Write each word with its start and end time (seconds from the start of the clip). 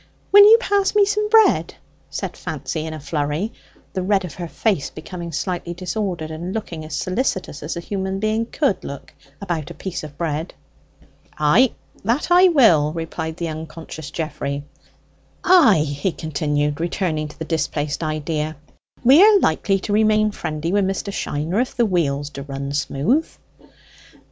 "Will 0.31 0.41
you 0.45 0.57
pass 0.59 0.95
me 0.95 1.05
some 1.05 1.29
bread?" 1.29 1.75
said 2.09 2.35
Fancy 2.35 2.87
in 2.87 2.93
a 2.95 2.99
flurry, 2.99 3.53
the 3.93 4.01
red 4.01 4.25
of 4.25 4.33
her 4.33 4.47
face 4.47 4.89
becoming 4.89 5.31
slightly 5.31 5.75
disordered, 5.75 6.31
and 6.31 6.55
looking 6.55 6.83
as 6.83 6.95
solicitous 6.95 7.61
as 7.61 7.77
a 7.77 7.81
human 7.81 8.19
being 8.19 8.47
could 8.47 8.83
look 8.83 9.13
about 9.39 9.69
a 9.69 9.75
piece 9.75 10.03
of 10.03 10.17
bread. 10.17 10.55
"Ay, 11.37 11.73
that 12.03 12.31
I 12.31 12.47
will," 12.47 12.91
replied 12.93 13.37
the 13.37 13.49
unconscious 13.49 14.09
Geoffrey. 14.09 14.63
"Ay," 15.43 15.81
he 15.87 16.11
continued, 16.11 16.79
returning 16.81 17.27
to 17.27 17.37
the 17.37 17.45
displaced 17.45 18.01
idea, 18.03 18.55
"we 19.03 19.21
are 19.21 19.37
likely 19.37 19.77
to 19.81 19.93
remain 19.93 20.31
friendly 20.31 20.73
wi' 20.73 20.81
Mr. 20.81 21.13
Shiner 21.13 21.59
if 21.61 21.77
the 21.77 21.85
wheels 21.85 22.31
d'run 22.31 22.71
smooth." 22.71 23.27